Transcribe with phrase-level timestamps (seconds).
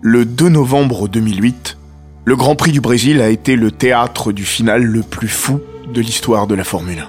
[0.00, 1.76] Le 2 novembre 2008,
[2.24, 5.60] le Grand Prix du Brésil a été le théâtre du final le plus fou
[5.92, 7.08] de l'histoire de la Formule 1.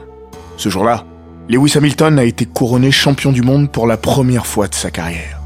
[0.58, 1.06] Ce jour-là,
[1.50, 5.40] Lewis Hamilton a été couronné champion du monde pour la première fois de sa carrière.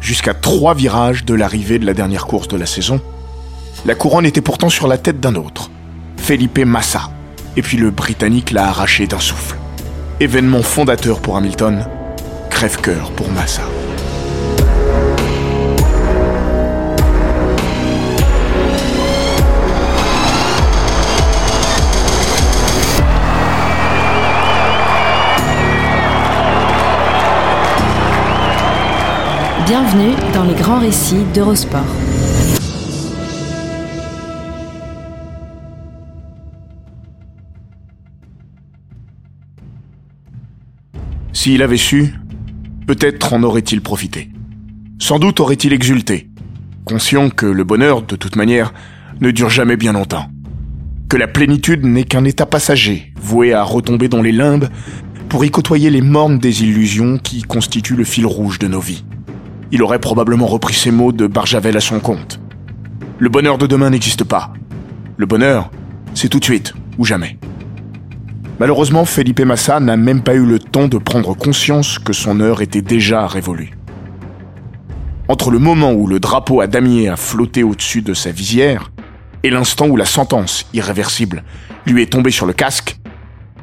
[0.00, 3.00] Jusqu'à trois virages de l'arrivée de la dernière course de la saison,
[3.86, 5.70] la couronne était pourtant sur la tête d'un autre,
[6.16, 7.12] Felipe Massa,
[7.56, 9.56] et puis le Britannique l'a arraché d'un souffle.
[10.18, 11.86] Événement fondateur pour Hamilton,
[12.50, 13.62] crève-cœur pour Massa.
[29.66, 31.80] Bienvenue dans les grands récits d'Eurosport.
[41.32, 42.12] S'il avait su,
[42.86, 44.28] peut-être en aurait-il profité.
[44.98, 46.28] Sans doute aurait-il exulté,
[46.84, 48.74] conscient que le bonheur, de toute manière,
[49.22, 50.26] ne dure jamais bien longtemps.
[51.08, 54.68] Que la plénitude n'est qu'un état passager, voué à retomber dans les limbes
[55.30, 59.04] pour y côtoyer les mornes des illusions qui constituent le fil rouge de nos vies.
[59.72, 62.40] Il aurait probablement repris ces mots de Barjavel à son compte.
[63.18, 64.52] Le bonheur de demain n'existe pas.
[65.16, 65.70] Le bonheur,
[66.14, 67.38] c'est tout de suite ou jamais.
[68.60, 72.62] Malheureusement, Felipe Massa n'a même pas eu le temps de prendre conscience que son heure
[72.62, 73.72] était déjà révolue.
[75.26, 78.92] Entre le moment où le drapeau à damier a flotté au-dessus de sa visière
[79.42, 81.44] et l'instant où la sentence irréversible
[81.86, 82.98] lui est tombée sur le casque,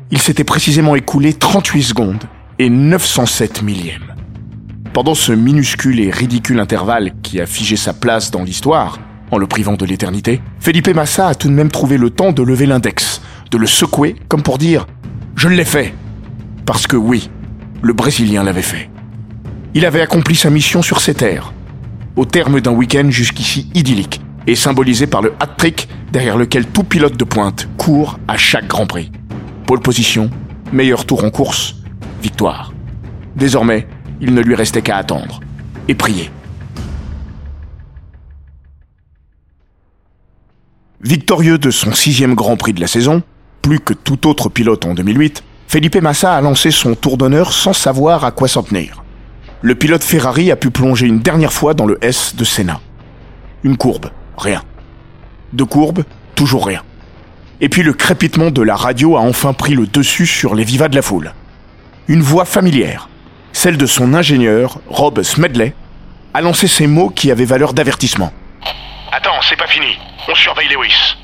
[0.09, 2.23] il s'était précisément écoulé 38 secondes
[2.59, 4.13] et 907 millièmes.
[4.93, 8.99] Pendant ce minuscule et ridicule intervalle qui a figé sa place dans l'histoire,
[9.31, 12.43] en le privant de l'éternité, Felipe Massa a tout de même trouvé le temps de
[12.43, 13.21] lever l'index,
[13.51, 14.81] de le secouer comme pour dire⁇
[15.37, 15.85] Je l'ai fait!⁇
[16.65, 17.29] Parce que oui,
[17.81, 18.89] le Brésilien l'avait fait.
[19.73, 21.53] Il avait accompli sa mission sur ces terres,
[22.17, 27.15] au terme d'un week-end jusqu'ici idyllique, et symbolisé par le hat-trick derrière lequel tout pilote
[27.15, 29.09] de pointe court à chaque Grand Prix.
[29.65, 30.29] Pole position,
[30.73, 31.77] meilleur tour en course,
[32.21, 32.73] victoire.
[33.37, 33.87] Désormais,
[34.21, 35.41] il ne lui restait qu'à attendre
[35.87, 36.31] et prier.
[41.01, 43.23] Victorieux de son sixième Grand Prix de la saison,
[43.63, 47.73] plus que tout autre pilote en 2008, Felipe Massa a lancé son tour d'honneur sans
[47.73, 49.03] savoir à quoi s'en tenir.
[49.61, 52.79] Le pilote Ferrari a pu plonger une dernière fois dans le S de Senna.
[53.63, 54.63] Une courbe, rien.
[55.53, 56.03] Deux courbes,
[56.35, 56.83] toujours rien.
[57.61, 60.87] Et puis le crépitement de la radio a enfin pris le dessus sur les vivas
[60.87, 61.33] de la foule.
[62.07, 63.07] Une voix familière,
[63.53, 65.73] celle de son ingénieur, Rob Smedley,
[66.33, 68.31] a lancé ces mots qui avaient valeur d'avertissement.
[69.11, 69.97] Attends, c'est pas fini.
[70.27, 71.15] On surveille Lewis.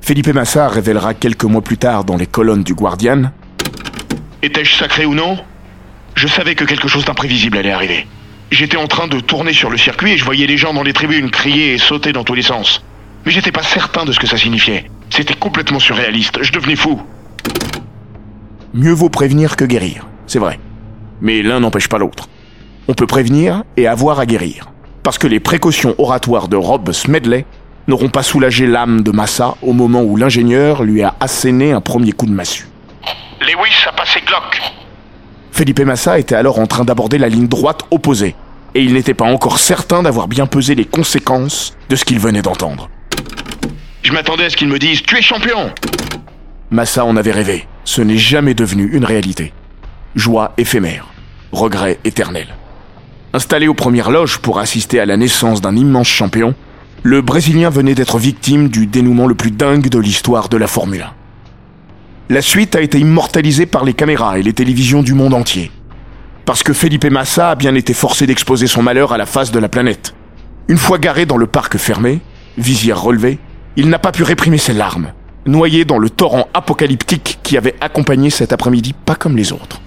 [0.00, 3.30] Felipe Massa révélera quelques mois plus tard dans les colonnes du Guardian
[4.42, 5.38] Étais-je sacré ou non?
[6.14, 8.06] Je savais que quelque chose d'imprévisible allait arriver.
[8.50, 10.92] J'étais en train de tourner sur le circuit et je voyais les gens dans les
[10.92, 12.82] tribunes crier et sauter dans tous les sens.
[13.24, 14.90] Mais j'étais pas certain de ce que ça signifiait.
[15.10, 16.42] C'était complètement surréaliste.
[16.42, 17.00] Je devenais fou.
[18.74, 20.58] Mieux vaut prévenir que guérir, c'est vrai.
[21.20, 22.28] Mais l'un n'empêche pas l'autre.
[22.88, 24.70] On peut prévenir et avoir à guérir.
[25.02, 27.44] Parce que les précautions oratoires de Rob Smedley
[27.86, 32.12] n'auront pas soulagé l'âme de Massa au moment où l'ingénieur lui a asséné un premier
[32.12, 32.66] coup de massue.
[33.42, 34.58] Lewis a passé Glock.
[35.50, 38.34] Felipe Massa était alors en train d'aborder la ligne droite opposée,
[38.74, 42.40] et il n'était pas encore certain d'avoir bien pesé les conséquences de ce qu'il venait
[42.40, 42.88] d'entendre.
[44.02, 45.74] Je m'attendais à ce qu'il me dise Tu es champion
[46.70, 47.66] Massa en avait rêvé.
[47.84, 49.52] Ce n'est jamais devenu une réalité.
[50.14, 51.06] Joie éphémère,
[51.52, 52.48] regret éternel.
[53.32, 56.54] Installé aux premières loges pour assister à la naissance d'un immense champion,
[57.02, 61.00] le Brésilien venait d'être victime du dénouement le plus dingue de l'histoire de la Formule
[61.00, 61.12] 1.
[62.28, 65.70] La suite a été immortalisée par les caméras et les télévisions du monde entier.
[66.44, 69.58] Parce que Felipe Massa a bien été forcé d'exposer son malheur à la face de
[69.58, 70.14] la planète.
[70.68, 72.20] Une fois garé dans le parc fermé,
[72.58, 73.38] visière relevée,
[73.76, 75.12] il n'a pas pu réprimer ses larmes,
[75.46, 79.81] noyé dans le torrent apocalyptique qui avait accompagné cet après-midi pas comme les autres.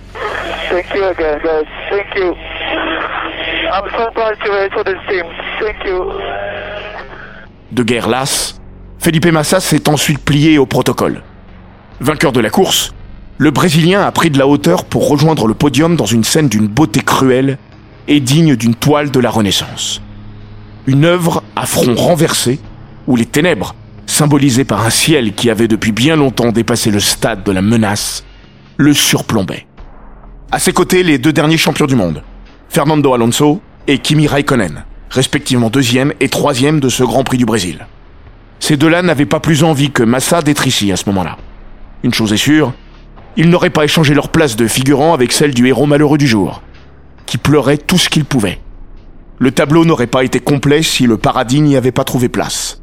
[0.69, 1.65] Thank you guys.
[1.89, 2.33] Thank you.
[3.71, 5.25] I'm so for team.
[5.59, 6.11] Thank you.
[7.71, 8.59] De guerre lasse,
[8.99, 11.21] Felipe Massa s'est ensuite plié au protocole.
[11.99, 12.93] Vainqueur de la course,
[13.37, 16.67] le Brésilien a pris de la hauteur pour rejoindre le podium dans une scène d'une
[16.67, 17.57] beauté cruelle
[18.07, 20.01] et digne d'une toile de la Renaissance.
[20.87, 22.59] Une œuvre à front renversé,
[23.07, 23.75] où les ténèbres,
[24.05, 28.23] symbolisées par un ciel qui avait depuis bien longtemps dépassé le stade de la menace,
[28.77, 29.65] le surplombaient.
[30.51, 32.21] À ses côtés, les deux derniers champions du monde,
[32.69, 37.87] Fernando Alonso et Kimi Raikkonen, respectivement deuxième et troisième de ce Grand Prix du Brésil.
[38.59, 41.37] Ces deux-là n'avaient pas plus envie que Massa d'être ici à ce moment-là.
[42.03, 42.73] Une chose est sûre,
[43.37, 46.61] ils n'auraient pas échangé leur place de figurant avec celle du héros malheureux du jour,
[47.25, 48.59] qui pleurait tout ce qu'il pouvait.
[49.39, 52.81] Le tableau n'aurait pas été complet si le paradis n'y avait pas trouvé place.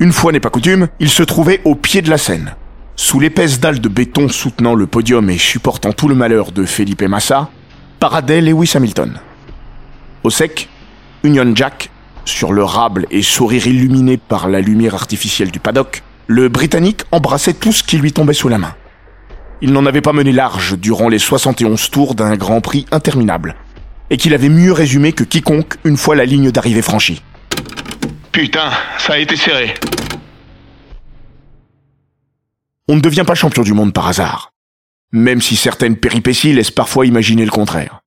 [0.00, 2.56] Une fois n'est pas coutume, il se trouvait au pied de la scène.
[2.96, 7.02] Sous l'épaisse dalle de béton soutenant le podium et supportant tout le malheur de Felipe
[7.02, 7.50] Massa,
[7.98, 9.18] paradait Lewis Hamilton.
[10.24, 10.68] Au sec,
[11.24, 11.90] Union Jack,
[12.24, 17.54] sur le rable et sourire illuminé par la lumière artificielle du paddock, le Britannique embrassait
[17.54, 18.74] tout ce qui lui tombait sous la main.
[19.60, 23.54] Il n'en avait pas mené large durant les 71 tours d'un Grand Prix interminable,
[24.10, 27.22] et qu'il avait mieux résumé que quiconque une fois la ligne d'arrivée franchie.
[28.32, 29.74] Putain, ça a été serré.
[32.92, 34.52] On ne devient pas champion du monde par hasard,
[35.12, 38.00] même si certaines péripéties laissent parfois imaginer le contraire.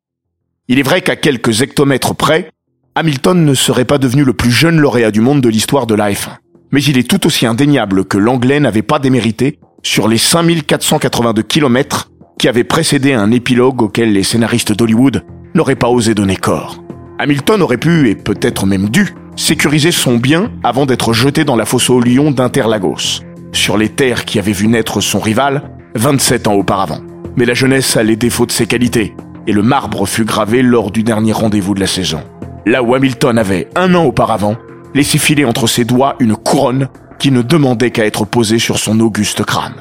[0.67, 2.51] Il est vrai qu'à quelques hectomètres près,
[2.93, 6.11] Hamilton ne serait pas devenu le plus jeune lauréat du monde de l'histoire de la
[6.11, 6.35] F1.
[6.69, 12.11] Mais il est tout aussi indéniable que l'Anglais n'avait pas démérité sur les 5482 kilomètres
[12.37, 16.83] qui avaient précédé un épilogue auquel les scénaristes d'Hollywood n'auraient pas osé donner corps.
[17.17, 21.65] Hamilton aurait pu, et peut-être même dû, sécuriser son bien avant d'être jeté dans la
[21.65, 23.23] fosse au lion d'Interlagos,
[23.55, 25.63] sur les terres qui avaient vu naître son rival
[25.95, 26.99] 27 ans auparavant.
[27.37, 29.15] Mais la jeunesse a les défauts de ses qualités,
[29.47, 32.21] et le marbre fut gravé lors du dernier rendez-vous de la saison.
[32.65, 34.55] Là où Hamilton avait, un an auparavant,
[34.93, 36.87] laissé filer entre ses doigts une couronne
[37.19, 39.75] qui ne demandait qu'à être posée sur son auguste crâne.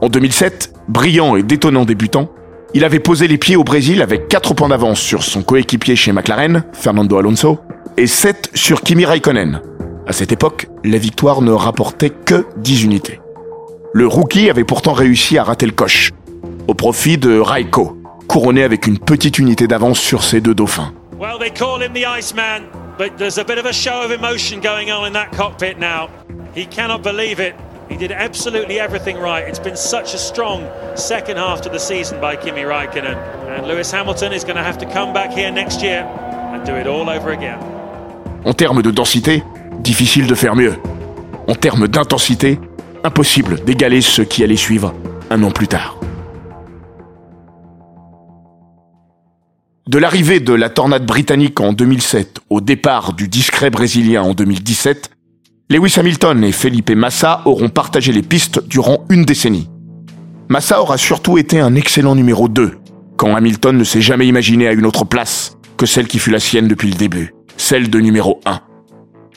[0.00, 2.30] En 2007, brillant et détonnant débutant,
[2.74, 6.12] il avait posé les pieds au Brésil avec 4 points d'avance sur son coéquipier chez
[6.12, 7.60] McLaren, Fernando Alonso,
[7.96, 9.60] et 7 sur Kimi Raikkonen.
[10.04, 13.20] À cette époque, la victoire ne rapportait que 10 unités.
[13.92, 16.10] Le rookie avait pourtant réussi à rater le coche,
[16.66, 17.96] au profit de Raikko,
[18.26, 20.92] couronné avec une petite unité d'avance sur ses deux dauphins.
[21.20, 22.64] Well, they call him the Iceman,
[22.98, 26.08] but there's a bit of a show of emotion going on in that cockpit now.
[26.52, 27.54] He cannot believe it.
[27.88, 29.46] He did absolutely everything right.
[29.46, 30.66] It's been such a strong
[30.96, 33.16] second half to the season by Kimi Raikkonen.
[33.56, 36.02] And Lewis Hamilton is going to have to come back here next year
[36.52, 37.58] and do it all over again.
[38.44, 39.44] En termes de densité,
[39.80, 40.74] difficile de faire mieux.
[41.48, 42.58] En termes d'intensité,
[43.04, 44.94] impossible d'égaler ce qui allait suivre
[45.30, 45.98] un an plus tard.
[49.88, 55.10] De l'arrivée de la tornade britannique en 2007 au départ du discret brésilien en 2017,
[55.70, 59.68] Lewis Hamilton et Felipe Massa auront partagé les pistes durant une décennie.
[60.48, 62.78] Massa aura surtout été un excellent numéro 2,
[63.16, 66.40] quand Hamilton ne s'est jamais imaginé à une autre place que celle qui fut la
[66.40, 68.60] sienne depuis le début, celle de numéro 1.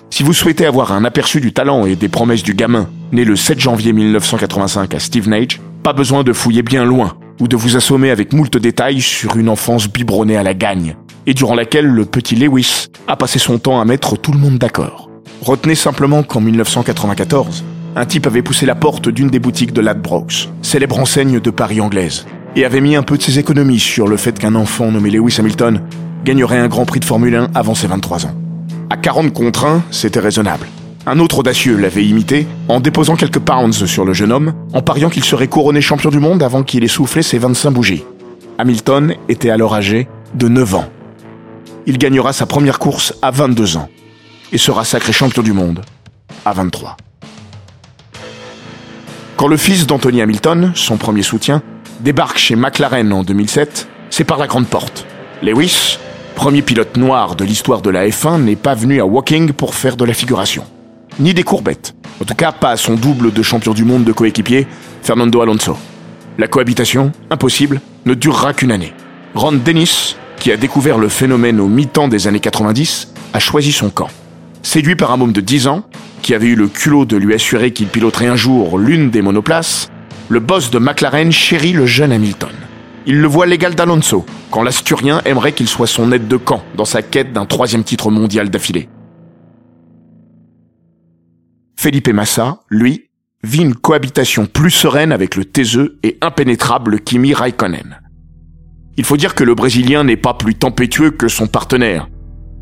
[0.10, 3.36] Si vous souhaitez avoir un aperçu du talent et des promesses du gamin, né le
[3.36, 8.12] 7 janvier 1985 à Stevenage, pas besoin de fouiller bien loin ou de vous assommer
[8.12, 12.36] avec moult détails sur une enfance biberonnée à la gagne, et durant laquelle le petit
[12.36, 15.10] Lewis a passé son temps à mettre tout le monde d'accord.
[15.42, 17.64] Retenez simplement qu'en 1994,
[17.98, 21.82] un type avait poussé la porte d'une des boutiques de Ladbrokes, célèbre enseigne de Paris
[21.82, 25.12] anglaise, et avait mis un peu de ses économies sur le fait qu'un enfant nommé
[25.12, 25.82] Lewis Hamilton
[26.24, 28.45] gagnerait un Grand Prix de Formule 1 avant ses 23 ans.
[28.90, 30.68] À 40 contre 1, c'était raisonnable.
[31.08, 35.10] Un autre audacieux l'avait imité en déposant quelques pounds sur le jeune homme, en pariant
[35.10, 38.04] qu'il serait couronné champion du monde avant qu'il ait soufflé ses 25 bougies.
[38.60, 40.90] Hamilton était alors âgé de 9 ans.
[41.88, 43.90] Il gagnera sa première course à 22 ans
[44.52, 45.82] et sera sacré champion du monde
[46.46, 46.96] à 23.
[49.38, 51.62] Quand le fils d'Anthony Hamilton, son premier soutien,
[52.02, 55.06] débarque chez McLaren en 2007, c'est par la grande porte.
[55.42, 55.98] Lewis,
[56.36, 59.98] premier pilote noir de l'histoire de la F1, n'est pas venu à Woking pour faire
[59.98, 60.64] de la figuration
[61.20, 61.94] ni des courbettes.
[62.22, 64.68] En tout cas, pas à son double de champion du monde de coéquipier,
[65.02, 65.78] Fernando Alonso.
[66.38, 68.94] La cohabitation, impossible, ne durera qu'une année.
[69.34, 73.90] Ron Dennis, qui a découvert le phénomène au mi-temps des années 90, a choisi son
[73.90, 74.10] camp.
[74.62, 75.84] Séduit par un môme de 10 ans,
[76.22, 79.90] qui avait eu le culot de lui assurer qu'il piloterait un jour l'une des monoplaces,
[80.28, 82.50] le boss de McLaren chérit le jeune Hamilton.
[83.08, 86.86] Il le voit l'égal d'Alonso, quand l'Asturien aimerait qu'il soit son aide de camp dans
[86.86, 88.90] sa quête d'un troisième titre mondial d'affilée.
[91.78, 93.10] Felipe Massa, lui,
[93.44, 98.00] vit une cohabitation plus sereine avec le taiseux et impénétrable Kimi Raikkonen.
[98.98, 102.08] Il faut dire que le Brésilien n'est pas plus tempétueux que son partenaire.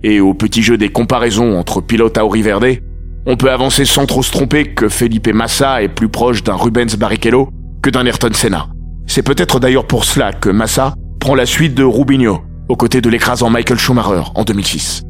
[0.04, 2.80] Et au petit jeu des comparaisons entre pilotes à Verde,
[3.26, 6.98] on peut avancer sans trop se tromper que Felipe Massa est plus proche d'un Rubens
[6.98, 7.50] Barrichello
[7.82, 8.73] que d'un Ayrton Senna.
[9.13, 13.12] C'est peut-être d'ailleurs pour cela que Massa prend la suite de Rubinho, aux côtés de
[13.12, 15.03] l'écrasant Michael Schumacher en 2006.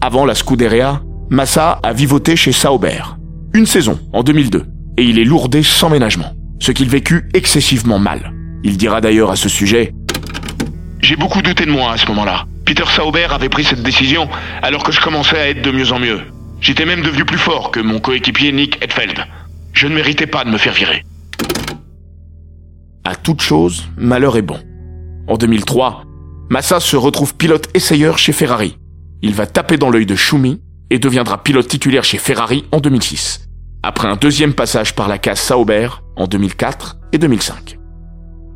[0.00, 3.02] Avant la Scuderia, Massa a vivoté chez Sauber.
[3.52, 4.64] Une saison, en 2002,
[4.96, 8.32] et il est lourdé sans ménagement, ce qu'il vécut excessivement mal.
[8.62, 9.92] Il dira d'ailleurs à ce sujet
[11.02, 12.46] J'ai beaucoup douté de moi à ce moment-là.
[12.64, 14.28] Peter Sauber avait pris cette décision
[14.62, 16.20] alors que je commençais à être de mieux en mieux.
[16.60, 19.18] J'étais même devenu plus fort que mon coéquipier Nick Hetfeld.
[19.72, 21.04] Je ne méritais pas de me faire virer.
[23.04, 24.58] À toute chose, malheur est bon.
[25.26, 26.04] En 2003,
[26.50, 28.76] Massa se retrouve pilote essayeur chez Ferrari.
[29.22, 33.48] Il va taper dans l'œil de Schumi et deviendra pilote titulaire chez Ferrari en 2006,
[33.82, 37.78] après un deuxième passage par la case Sauber en 2004 et 2005.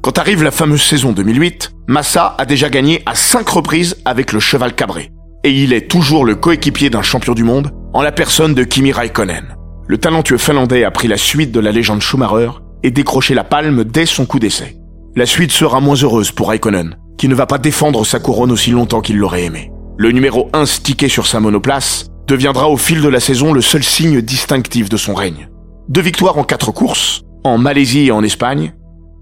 [0.03, 4.41] Quand arrive la fameuse saison 2008, Massa a déjà gagné à cinq reprises avec le
[4.41, 5.11] cheval cabré.
[5.45, 8.93] Et il est toujours le coéquipier d'un champion du monde, en la personne de Kimi
[8.93, 9.57] Raikkonen.
[9.87, 12.51] Le talentueux finlandais a pris la suite de la légende Schumacher
[12.85, 14.77] et décroché la palme dès son coup d'essai.
[15.17, 18.71] La suite sera moins heureuse pour Raikkonen, qui ne va pas défendre sa couronne aussi
[18.71, 19.73] longtemps qu'il l'aurait aimé.
[19.97, 23.83] Le numéro 1 stické sur sa monoplace deviendra au fil de la saison le seul
[23.83, 25.49] signe distinctif de son règne.
[25.89, 28.75] Deux victoires en quatre courses, en Malaisie et en Espagne,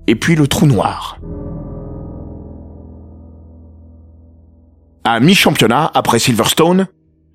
[0.08, 1.18] et puis le trou noir.
[5.04, 6.86] À mi-championnat, après Silverstone,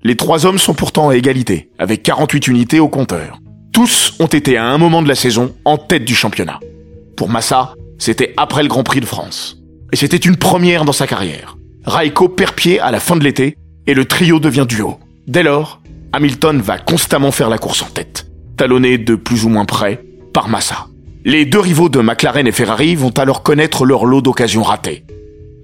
[0.03, 3.39] les trois hommes sont pourtant à égalité, avec 48 unités au compteur.
[3.77, 6.59] Tous ont été à un moment de la saison en tête du championnat.
[7.15, 9.61] Pour Massa, c'était après le Grand Prix de France.
[9.93, 11.57] Et c'était une première dans sa carrière.
[11.85, 13.55] Raiko perd pied à la fin de l'été
[13.85, 14.97] et le trio devient duo.
[15.27, 15.79] Dès lors,
[16.11, 18.25] Hamilton va constamment faire la course en tête,
[18.57, 20.03] talonné de plus ou moins près
[20.33, 20.87] par Massa.
[21.23, 25.03] Les deux rivaux de McLaren et Ferrari vont alors connaître leur lot d'occasions ratées,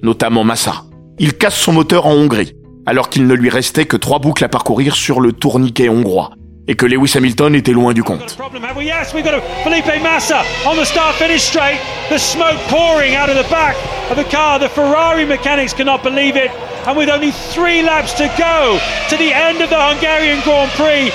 [0.03, 0.84] notamment Massa.
[1.17, 2.53] Il casse son moteur en Hongrie,
[2.86, 6.29] alors qu'il ne lui restait que trois boucles à parcourir sur le tourniquet hongrois,
[6.67, 8.36] et que Lewis Hamilton était loin du compte.
[8.38, 8.86] problem, have we?
[8.86, 11.79] Yes, we've got a Felipe Massa on the start finish straight.
[12.10, 13.75] The smoke pouring out of the back
[14.10, 14.60] of the car.
[14.60, 16.51] The Ferrari mechanics cannot believe it.
[16.86, 18.79] And with only three laps to go
[19.10, 21.12] to the end of the Hungarian Grand Prix,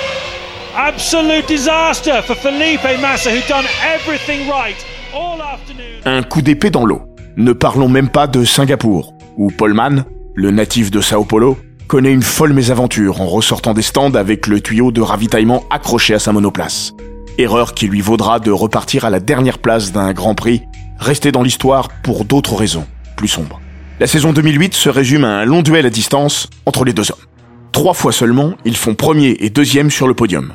[0.75, 4.77] absolute disaster for Felipe Massa, who'd done everything right
[5.13, 6.01] all afternoon.
[6.05, 7.01] Un coup d'épée dans l'eau.
[7.37, 11.57] Ne parlons même pas de Singapour, où Paul Mann, le natif de Sao Paulo,
[11.89, 16.19] connaît une folle mésaventure en ressortant des stands avec le tuyau de ravitaillement accroché à
[16.19, 16.93] sa monoplace.
[17.39, 20.61] Erreur qui lui vaudra de repartir à la dernière place d'un Grand Prix,
[20.99, 22.85] resté dans l'histoire pour d'autres raisons,
[23.17, 23.59] plus sombres.
[23.99, 27.25] La saison 2008 se résume à un long duel à distance entre les deux hommes.
[27.71, 30.53] Trois fois seulement, ils font premier et deuxième sur le podium.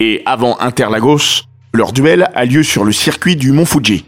[0.00, 4.04] Et avant Interlagos, leur duel a lieu sur le circuit du Mont Fuji.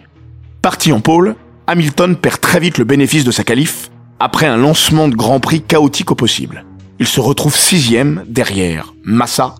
[0.60, 1.36] Parti en pôle,
[1.68, 5.62] Hamilton perd très vite le bénéfice de sa qualif après un lancement de Grand Prix
[5.62, 6.64] chaotique au possible.
[6.98, 9.54] Il se retrouve sixième derrière Massa,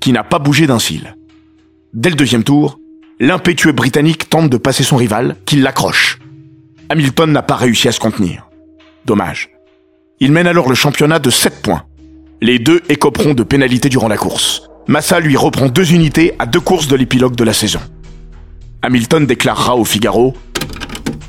[0.00, 1.16] qui n'a pas bougé d'un cil.
[1.92, 2.78] Dès le deuxième tour,
[3.18, 6.18] l'impétueux Britannique tente de passer son rival, qui l'accroche.
[6.88, 8.48] Hamilton n'a pas réussi à se contenir.
[9.04, 9.50] Dommage.
[10.20, 11.82] Il mène alors le championnat de 7 points.
[12.40, 14.68] Les deux écoperont de pénalités durant la course.
[14.86, 17.80] Massa lui reprend deux unités à deux courses de l'épilogue de la saison.
[18.82, 20.34] Hamilton déclarera au Figaro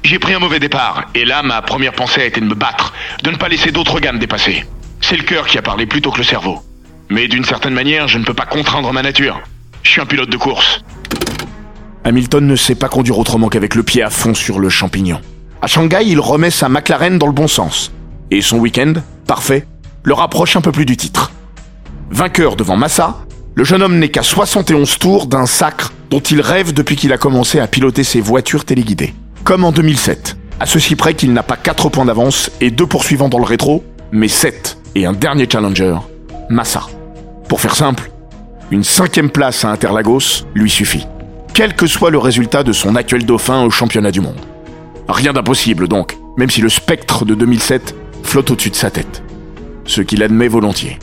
[0.04, 2.94] J'ai pris un mauvais départ, et là, ma première pensée a été de me battre,
[3.24, 4.66] de ne pas laisser d'autres gars me dépasser.
[5.02, 6.62] C'est le cœur qui a parlé plutôt que le cerveau.
[7.10, 9.42] Mais d'une certaine manière, je ne peux pas contraindre ma nature.
[9.84, 10.84] Je suis un pilote de course.
[12.04, 15.22] Hamilton ne sait pas conduire autrement qu'avec le pied à fond sur le champignon.
[15.62, 17.92] À Shanghai, il remet sa McLaren dans le bon sens.
[18.32, 18.94] Et son week-end,
[19.26, 19.66] parfait,
[20.04, 21.32] le rapproche un peu plus du titre.
[22.12, 23.18] Vainqueur devant Massa,
[23.56, 27.18] le jeune homme n'est qu'à 71 tours d'un sacre dont il rêve depuis qu'il a
[27.18, 29.14] commencé à piloter ses voitures téléguidées.
[29.44, 33.30] Comme en 2007, à ceci près qu'il n'a pas 4 points d'avance et 2 poursuivants
[33.30, 35.96] dans le rétro, mais 7 et un dernier challenger,
[36.50, 36.88] Massa.
[37.48, 38.12] Pour faire simple,
[38.72, 41.08] une cinquième place à Interlagos lui suffit,
[41.54, 44.40] quel que soit le résultat de son actuel dauphin au championnat du monde.
[45.08, 49.24] Rien d'impossible donc, même si le spectre de 2007 flotte au-dessus de sa tête.
[49.86, 51.00] Ce qu'il admet volontiers.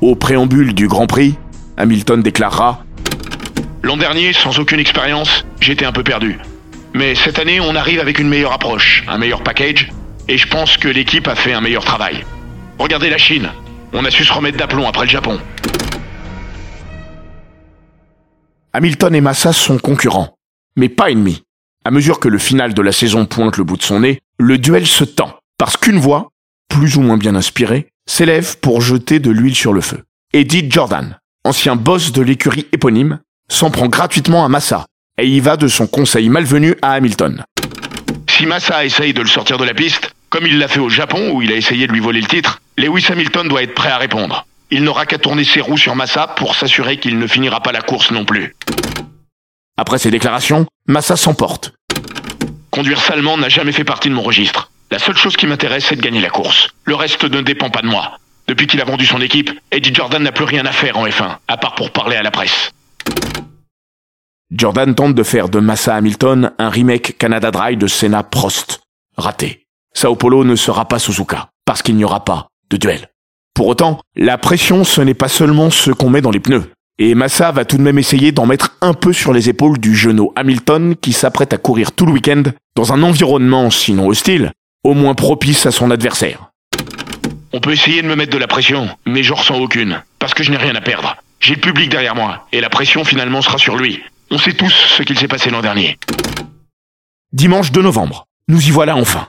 [0.00, 1.36] Au préambule du Grand Prix,
[1.76, 2.84] Hamilton déclarera
[3.82, 6.38] L'an dernier, sans aucune expérience, j'étais un peu perdu.
[6.94, 9.90] Mais cette année, on arrive avec une meilleure approche, un meilleur package,
[10.28, 12.24] et je pense que l'équipe a fait un meilleur travail.
[12.78, 13.50] Regardez la Chine,
[13.92, 15.38] on a su se remettre d'aplomb après le Japon.
[18.72, 20.34] Hamilton et Massa sont concurrents,
[20.76, 21.42] mais pas ennemis.
[21.84, 24.58] À mesure que le final de la saison pointe le bout de son nez, le
[24.58, 26.30] duel se tend, parce qu'une voix,
[26.68, 30.02] plus ou moins bien inspirée, s'élève pour jeter de l'huile sur le feu.
[30.32, 34.86] Eddie Jordan, ancien boss de l'écurie éponyme, s'en prend gratuitement à Massa,
[35.18, 37.44] et y va de son conseil malvenu à Hamilton.
[38.28, 41.32] Si Massa essaye de le sortir de la piste, comme il l'a fait au Japon
[41.32, 43.98] où il a essayé de lui voler le titre, Lewis Hamilton doit être prêt à
[43.98, 44.46] répondre.
[44.70, 47.80] Il n'aura qu'à tourner ses roues sur Massa pour s'assurer qu'il ne finira pas la
[47.80, 48.54] course non plus.
[49.76, 51.72] Après ces déclarations, Massa s'emporte.
[52.70, 54.70] Conduire salement n'a jamais fait partie de mon registre.
[54.90, 56.68] La seule chose qui m'intéresse, c'est de gagner la course.
[56.84, 58.18] Le reste ne dépend pas de moi.
[58.46, 61.36] Depuis qu'il a vendu son équipe, Eddie Jordan n'a plus rien à faire en F1,
[61.48, 62.70] à part pour parler à la presse.
[64.50, 68.80] Jordan tente de faire de Massa Hamilton un remake Canada Dry de Senna Prost.
[69.18, 69.66] Raté.
[69.92, 73.10] Sao Paulo ne sera pas Suzuka, parce qu'il n'y aura pas de duel.
[73.52, 76.64] Pour autant, la pression, ce n'est pas seulement ce qu'on met dans les pneus.
[76.98, 79.94] Et Massa va tout de même essayer d'en mettre un peu sur les épaules du
[79.94, 84.52] genou Hamilton qui s'apprête à courir tout le week-end dans un environnement sinon hostile,
[84.82, 86.52] au moins propice à son adversaire.
[87.52, 90.42] On peut essayer de me mettre de la pression, mais j'en ressens aucune, parce que
[90.42, 91.16] je n'ai rien à perdre.
[91.38, 94.00] J'ai le public derrière moi, et la pression finalement sera sur lui.
[94.30, 95.98] On sait tous ce qu'il s'est passé l'an dernier.
[97.32, 99.26] Dimanche 2 novembre, nous y voilà enfin.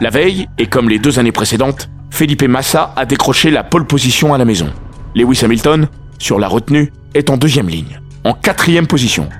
[0.00, 4.34] La veille, et comme les deux années précédentes, Felipe Massa a décroché la pole position
[4.34, 4.70] à la maison.
[5.14, 5.88] Lewis Hamilton,
[6.18, 9.30] sur la retenue, est en deuxième ligne, en quatrième position.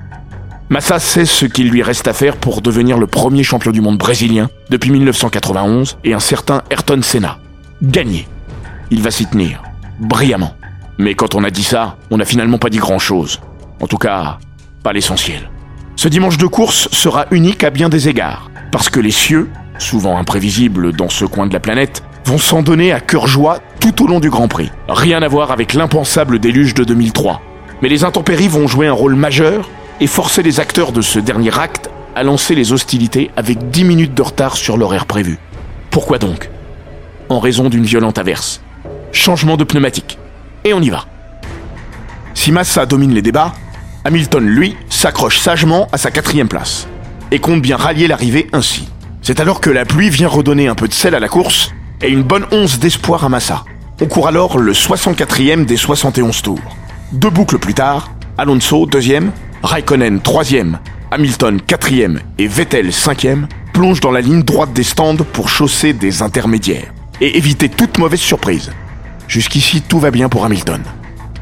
[0.69, 3.99] Massa sait ce qu'il lui reste à faire pour devenir le premier champion du monde
[3.99, 7.37] brésilien depuis 1991 et un certain Ayrton Senna.
[7.83, 8.27] Gagner.
[8.89, 9.61] Il va s'y tenir,
[9.99, 10.55] brillamment.
[10.97, 13.39] Mais quand on a dit ça, on n'a finalement pas dit grand-chose.
[13.81, 14.39] En tout cas,
[14.93, 15.49] l'essentiel.
[15.95, 20.17] Ce dimanche de course sera unique à bien des égards, parce que les cieux, souvent
[20.17, 24.07] imprévisibles dans ce coin de la planète, vont s'en donner à cœur joie tout au
[24.07, 24.71] long du Grand Prix.
[24.89, 27.41] Rien à voir avec l'impensable déluge de 2003.
[27.81, 31.57] Mais les intempéries vont jouer un rôle majeur et forcer les acteurs de ce dernier
[31.57, 35.37] acte à lancer les hostilités avec 10 minutes de retard sur l'horaire prévu.
[35.89, 36.49] Pourquoi donc?
[37.29, 38.61] En raison d'une violente averse.
[39.11, 40.17] Changement de pneumatique.
[40.63, 41.05] Et on y va.
[42.33, 43.53] Si Massa domine les débats,
[44.07, 46.87] Hamilton, lui, s'accroche sagement à sa quatrième place
[47.29, 48.87] et compte bien rallier l'arrivée ainsi.
[49.21, 52.07] C'est alors que la pluie vient redonner un peu de sel à la course et
[52.07, 53.65] une bonne once d'espoir à Massa.
[53.99, 56.77] On court alors le 64e des 71 tours.
[57.11, 60.79] Deux boucles plus tard, Alonso deuxième, Raikkonen troisième,
[61.11, 66.21] Hamilton quatrième et Vettel cinquième plongent dans la ligne droite des stands pour chausser des
[66.21, 68.71] intermédiaires et éviter toute mauvaise surprise.
[69.27, 70.81] Jusqu'ici tout va bien pour Hamilton.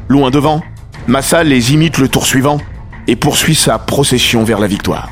[0.08, 0.64] Loin devant,
[1.08, 2.58] Massa les imite le tour suivant
[3.06, 5.10] et poursuit sa procession vers la victoire.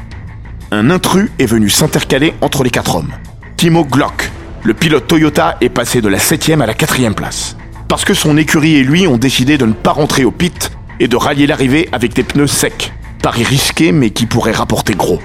[0.73, 3.13] Un intrus est venu s'intercaler entre les quatre hommes.
[3.57, 4.29] Timo Glock,
[4.65, 7.57] le pilote Toyota, est passé de la 7 à la 4 place.
[7.87, 11.07] Parce que son écurie et lui ont décidé de ne pas rentrer au pit et
[11.07, 12.93] de rallier l'arrivée avec des pneus secs.
[13.23, 15.21] Pari risqué mais qui pourrait rapporter gros.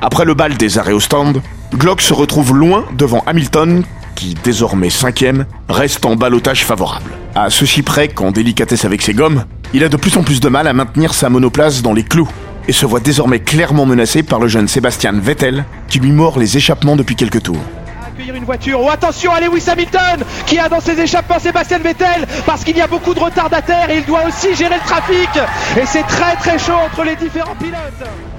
[0.00, 1.42] Après le bal des arrêts au stand,
[1.74, 3.82] Glock se retrouve loin devant Hamilton
[4.22, 7.10] qui, désormais cinquième, reste en balotage favorable.
[7.34, 10.48] À ceci près qu'en délicatesse avec ses gommes, il a de plus en plus de
[10.48, 12.28] mal à maintenir sa monoplace dans les clous
[12.68, 16.56] et se voit désormais clairement menacé par le jeune Sébastien Vettel qui lui mord les
[16.56, 17.64] échappements depuis quelques tours.
[18.06, 18.78] Accueillir une voiture.
[18.80, 22.80] Oh attention à Lewis Hamilton qui a dans ses échappements Sébastien Vettel parce qu'il y
[22.80, 25.30] a beaucoup de retardataires et il doit aussi gérer le trafic
[25.76, 28.31] et c'est très très chaud entre les différents pilotes.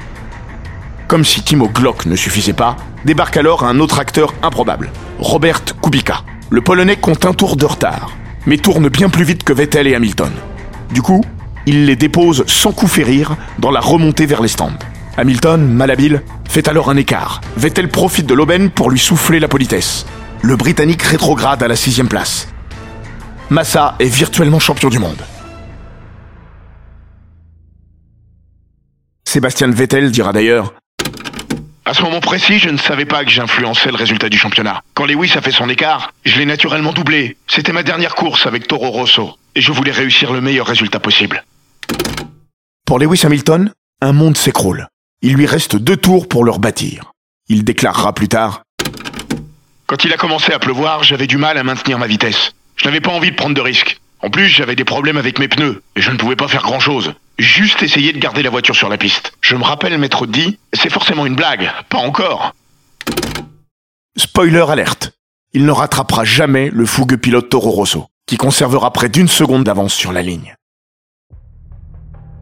[1.07, 6.23] Comme si Timo Glock ne suffisait pas, débarque alors un autre acteur improbable, Robert Kubica.
[6.49, 8.11] Le Polonais compte un tour de retard,
[8.45, 10.31] mais tourne bien plus vite que Vettel et Hamilton.
[10.91, 11.23] Du coup,
[11.65, 14.71] il les dépose sans coup férir dans la remontée vers les stands.
[15.17, 17.41] Hamilton, malhabile, fait alors un écart.
[17.57, 20.05] Vettel profite de l'aubaine pour lui souffler la politesse.
[20.41, 22.47] Le Britannique rétrograde à la sixième place.
[23.49, 25.21] Massa est virtuellement champion du monde.
[29.25, 30.73] Sébastien Vettel dira d'ailleurs
[31.85, 34.83] À ce moment précis, je ne savais pas que j'influençais le résultat du championnat.
[34.93, 37.35] Quand Lewis a fait son écart, je l'ai naturellement doublé.
[37.45, 41.43] C'était ma dernière course avec Toro Rosso, et je voulais réussir le meilleur résultat possible.
[42.85, 44.87] Pour Lewis Hamilton, un monde s'écroule.
[45.21, 47.11] Il lui reste deux tours pour le rebâtir.
[47.49, 48.63] Il déclarera plus tard
[49.85, 52.53] Quand il a commencé à pleuvoir, j'avais du mal à maintenir ma vitesse.
[52.77, 53.99] Je n'avais pas envie de prendre de risques.
[54.21, 57.13] En plus, j'avais des problèmes avec mes pneus, et je ne pouvais pas faire grand-chose.
[57.39, 59.33] Juste essayer de garder la voiture sur la piste.
[59.41, 62.53] Je me rappelle m'être dit, c'est forcément une blague, pas encore.
[64.15, 65.13] Spoiler alerte.
[65.53, 69.93] Il ne rattrapera jamais le fougueux pilote Toro Rosso, qui conservera près d'une seconde d'avance
[69.93, 70.55] sur la ligne.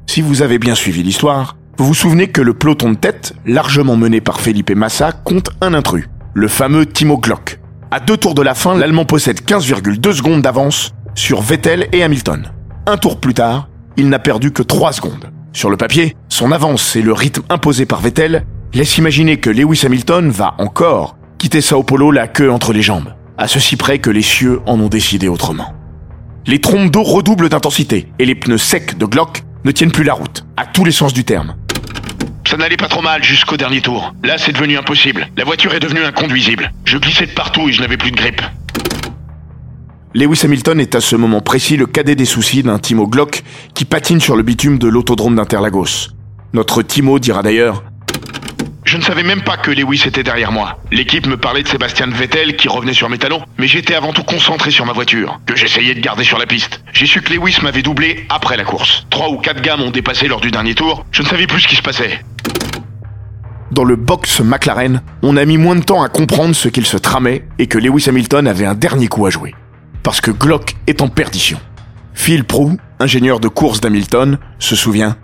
[0.08, 3.96] Si vous avez bien suivi l'histoire, vous vous souvenez que le peloton de tête, largement
[3.96, 7.60] mené par Felipe Massa, compte un intrus, le fameux Timo Glock.
[7.92, 12.52] À deux tours de la fin, l'Allemand possède 15,2 secondes d'avance sur Vettel et Hamilton.
[12.88, 15.32] Un tour plus tard, il n'a perdu que 3 secondes.
[15.54, 19.82] Sur le papier, son avance et le rythme imposé par Vettel laissent imaginer que Lewis
[19.86, 24.10] Hamilton va encore quitter Sao Paulo la queue entre les jambes, à ceci près que
[24.10, 25.74] les cieux en ont décidé autrement.
[26.48, 30.14] Les trompes d'eau redoublent d'intensité et les pneus secs de Glock ne tiennent plus la
[30.14, 31.56] route, à tous les sens du terme.
[32.48, 34.14] Ça n'allait pas trop mal jusqu'au dernier tour.
[34.24, 35.28] Là, c'est devenu impossible.
[35.38, 36.72] La voiture est devenue inconduisible.
[36.86, 38.42] Je glissais de partout et je n'avais plus de grippe.
[40.14, 43.44] Lewis Hamilton est à ce moment précis le cadet des soucis d'un Timo Glock
[43.74, 46.10] qui patine sur le bitume de l'autodrome d'Interlagos.
[46.52, 47.82] Notre Timo dira d'ailleurs
[48.84, 50.80] Je ne savais même pas que Lewis était derrière moi.
[50.92, 54.24] L'équipe me parlait de Sébastien Vettel qui revenait sur mes talons, mais j'étais avant tout
[54.24, 56.84] concentré sur ma voiture, que j'essayais de garder sur la piste.
[56.92, 59.08] J'ai su que Lewis m'avait doublé après la course.
[59.10, 61.70] Trois ou quatre gars m'ont dépassé lors du dernier tour, je ne savais plus ce
[61.70, 62.20] qui se passait.
[63.72, 66.98] Dans le box McLaren, on a mis moins de temps à comprendre ce qu'il se
[66.98, 69.56] tramait et que Lewis Hamilton avait un dernier coup à jouer.
[70.04, 71.60] Parce que Glock est en perdition.
[72.14, 75.16] Phil Prou, ingénieur de course d'Hamilton, se souvient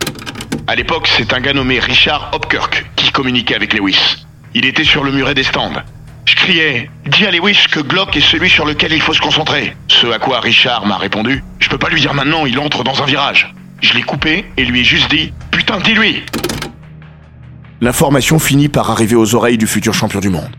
[0.67, 4.25] À l'époque, c'est un gars nommé Richard Hopkirk qui communiquait avec Lewis.
[4.53, 5.81] Il était sur le muret des stands.
[6.25, 9.75] Je criais Dis à Lewis que Glock est celui sur lequel il faut se concentrer.
[9.87, 13.01] Ce à quoi Richard m'a répondu Je peux pas lui dire maintenant, il entre dans
[13.01, 13.53] un virage.
[13.81, 16.23] Je l'ai coupé et lui ai juste dit Putain, dis-lui
[17.81, 20.49] L'information finit par arriver aux oreilles du futur champion du monde.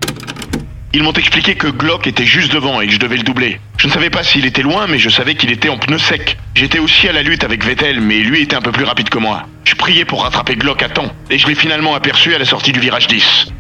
[0.95, 3.61] Ils m'ont expliqué que Glock était juste devant et que je devais le doubler.
[3.77, 6.39] Je ne savais pas s'il était loin, mais je savais qu'il était en pneu sec.
[6.55, 9.19] J'étais aussi à la lutte avec Vettel, mais lui était un peu plus rapide que
[9.19, 9.43] moi.
[9.65, 12.73] Je priais pour rattraper Glock à temps, et je l'ai finalement aperçu à la sortie
[12.73, 13.53] du virage 10.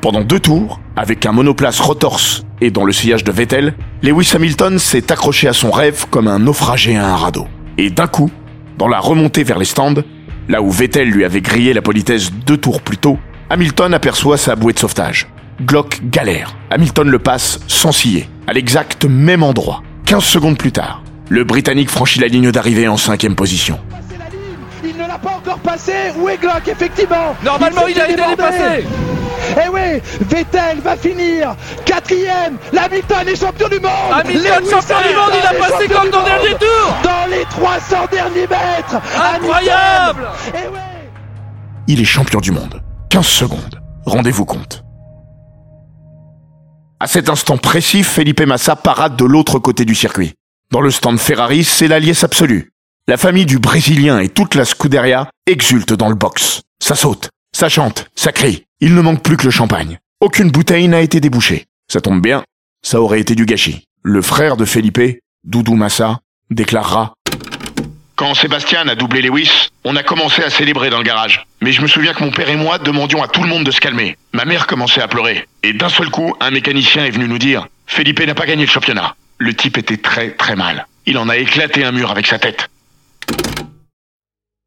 [0.00, 2.20] Pendant deux tours, avec un monoplace rotors
[2.60, 6.38] et dans le sillage de Vettel, Lewis Hamilton s'est accroché à son rêve comme un
[6.38, 7.48] naufragé à un radeau.
[7.76, 8.30] Et d'un coup,
[8.78, 10.02] dans la remontée vers les stands,
[10.48, 13.18] là où Vettel lui avait grillé la politesse deux tours plus tôt,
[13.52, 15.26] Hamilton aperçoit sa bouée de sauvetage.
[15.62, 16.54] Glock galère.
[16.70, 19.82] Hamilton le passe sans scier, à l'exact même endroit.
[20.06, 23.80] 15 secondes plus tard, le Britannique franchit la ligne d'arrivée en cinquième position.
[23.90, 24.94] Passer la ligne.
[24.94, 25.92] Il ne l'a pas encore passé.
[26.16, 27.34] Où est Glock, effectivement?
[27.44, 28.86] Normalement, s'est il a été dépassé.
[29.56, 32.56] Eh oui, Vettel va finir quatrième.
[32.72, 33.90] L'Hamilton est champion du monde.
[34.12, 36.54] Hamilton, champion du monde, il a Hamilton est passé champion comme du dans le dernier
[36.54, 36.96] tour.
[37.02, 39.00] Dans les 300 derniers mètres.
[39.34, 40.22] Incroyable.
[40.22, 40.52] Hamilton.
[40.54, 41.10] Eh ouais.
[41.88, 42.80] Il est champion du monde.
[43.10, 43.82] 15 secondes.
[44.06, 44.84] Rendez-vous compte.
[47.00, 50.34] À cet instant précis, Felipe Massa parade de l'autre côté du circuit.
[50.70, 52.70] Dans le stand Ferrari, c'est la liesse absolue.
[53.08, 56.62] La famille du Brésilien et toute la Scuderia exultent dans le box.
[56.80, 58.64] Ça saute, ça chante, ça crie.
[58.78, 59.98] Il ne manque plus que le champagne.
[60.20, 61.66] Aucune bouteille n'a été débouchée.
[61.90, 62.44] Ça tombe bien,
[62.82, 63.86] ça aurait été du gâchis.
[64.04, 66.20] Le frère de Felipe, Doudou Massa,
[66.50, 67.14] déclarera
[68.20, 71.46] Quand Sébastien a doublé Lewis, on a commencé à célébrer dans le garage.
[71.62, 73.70] Mais je me souviens que mon père et moi demandions à tout le monde de
[73.70, 74.18] se calmer.
[74.34, 75.48] Ma mère commençait à pleurer.
[75.62, 78.70] Et d'un seul coup, un mécanicien est venu nous dire Felipe n'a pas gagné le
[78.70, 79.16] championnat.
[79.38, 80.86] Le type était très très mal.
[81.06, 82.68] Il en a éclaté un mur avec sa tête.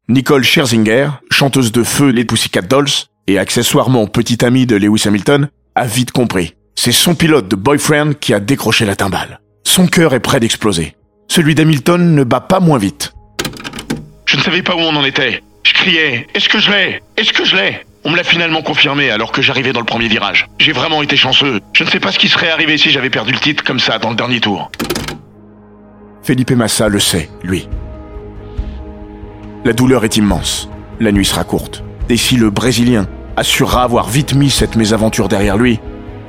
[0.08, 5.48] Nicole Scherzinger, chanteuse de feu Les Pussycat Dolls et accessoirement petite amie de Lewis Hamilton,
[5.76, 6.54] a vite compris.
[6.74, 9.38] C'est son pilote de boyfriend qui a décroché la timbale.
[9.62, 10.96] Son cœur est prêt d'exploser.
[11.28, 13.13] Celui d'Hamilton ne bat pas moins vite.
[14.26, 15.42] Je ne savais pas où on en était.
[15.62, 17.02] Je criais Est-ce que je l'ai?
[17.16, 17.80] Est-ce que je l'ai?
[18.04, 20.46] On me l'a finalement confirmé alors que j'arrivais dans le premier virage.
[20.58, 21.60] J'ai vraiment été chanceux.
[21.72, 23.98] Je ne sais pas ce qui serait arrivé si j'avais perdu le titre comme ça
[23.98, 24.70] dans le dernier tour.
[26.22, 27.68] Felipe Massa le sait, lui.
[29.64, 30.68] La douleur est immense.
[31.00, 31.82] La nuit sera courte.
[32.10, 33.06] Et si le Brésilien
[33.36, 35.80] assurera avoir vite mis cette mésaventure derrière lui,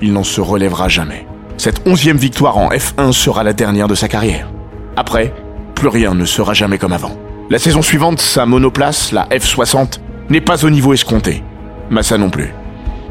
[0.01, 1.27] il n'en se relèvera jamais.
[1.57, 4.49] Cette onzième victoire en F1 sera la dernière de sa carrière.
[4.95, 5.33] Après,
[5.75, 7.17] plus rien ne sera jamais comme avant.
[7.47, 9.99] La saison suivante, sa monoplace, la F60,
[10.31, 11.43] n'est pas au niveau escompté.
[11.91, 12.51] Massa non plus.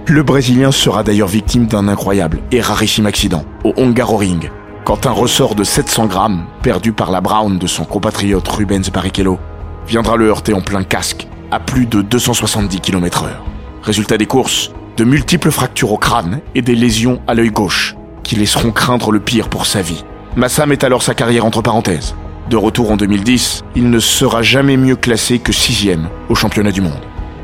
[0.08, 4.50] Le Brésilien sera d'ailleurs victime d'un incroyable et rarissime accident au Hungaroring,
[4.84, 9.38] quand un ressort de 700 grammes, perdu par la Brown de son compatriote Rubens Barrichello,
[9.86, 13.44] viendra le heurter en plein casque à plus de 270 km heure.
[13.82, 17.94] Résultat des courses, de multiples fractures au crâne et des lésions à l'œil gauche,
[18.24, 20.04] qui laisseront craindre le pire pour sa vie.
[20.34, 22.16] Massa met alors sa carrière entre parenthèses.
[22.50, 26.82] De retour en 2010, il ne sera jamais mieux classé que sixième au championnat du
[26.82, 27.00] monde.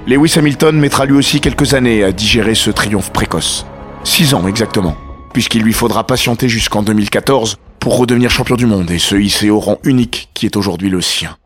[0.07, 3.65] Lewis Hamilton mettra lui aussi quelques années à digérer ce triomphe précoce.
[4.05, 4.97] Six ans exactement,
[5.33, 9.59] puisqu'il lui faudra patienter jusqu'en 2014 pour redevenir champion du monde et se hisser au
[9.59, 11.37] rang unique qui est aujourd'hui le sien.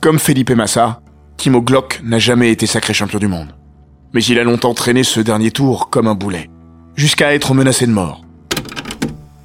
[0.00, 1.00] Comme Felipe Massa,
[1.38, 3.52] Timo Glock n'a jamais été sacré champion du monde.
[4.12, 6.48] Mais il a longtemps traîné ce dernier tour comme un boulet,
[6.94, 8.22] jusqu'à être menacé de mort.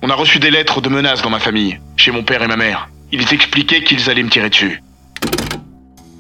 [0.03, 2.55] On a reçu des lettres de menaces dans ma famille, chez mon père et ma
[2.55, 2.89] mère.
[3.11, 4.83] Il est expliqué qu'ils allaient me tirer dessus.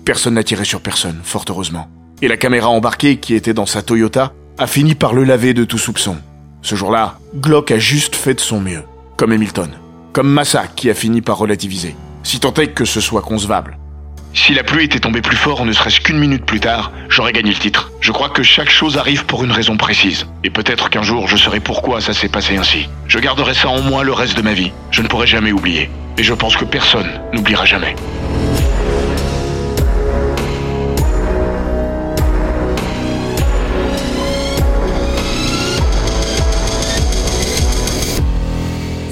[0.03, 1.87] Personne n'a tiré sur personne, fort heureusement.
[2.23, 5.63] Et la caméra embarquée qui était dans sa Toyota a fini par le laver de
[5.63, 6.17] tout soupçon.
[6.63, 8.81] Ce jour-là, Glock a juste fait de son mieux,
[9.15, 9.69] comme Hamilton,
[10.11, 13.77] comme Massa qui a fini par relativiser, si tant est que ce soit concevable.
[14.35, 17.51] Si la pluie était tombée plus fort, ne serait-ce qu'une minute plus tard, j'aurais gagné
[17.51, 17.91] le titre.
[18.01, 20.25] Je crois que chaque chose arrive pour une raison précise.
[20.43, 22.89] Et peut-être qu'un jour, je saurai pourquoi ça s'est passé ainsi.
[23.07, 24.71] Je garderai ça en moi le reste de ma vie.
[24.89, 25.91] Je ne pourrai jamais oublier.
[26.17, 27.95] Et je pense que personne n'oubliera jamais.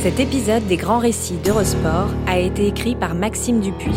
[0.01, 3.91] Cet épisode des grands récits d'Eurosport a été écrit par Maxime Dupuis.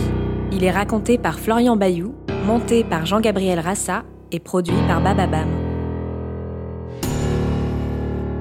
[0.55, 2.15] Il est raconté par Florian Bayou,
[2.47, 5.49] monté par Jean-Gabriel Rassa et produit par Bababam.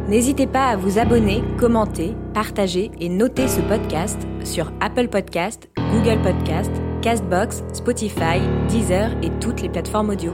[0.08, 6.22] N'hésitez pas à vous abonner, commenter, partager et noter ce podcast sur Apple Podcast, Google
[6.22, 6.72] Podcast,
[7.02, 10.34] Castbox, Spotify, Deezer et toutes les plateformes audio.